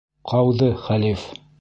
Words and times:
Ҡауҙы 0.31 0.71
хәлиф 0.87 1.31